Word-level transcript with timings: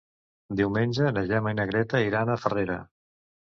Diumenge 0.61 1.11
na 1.19 1.25
Gemma 1.33 1.55
i 1.55 1.59
na 1.61 1.67
Greta 1.73 2.03
iran 2.09 2.35
a 2.35 2.41
Farrera. 2.47 2.83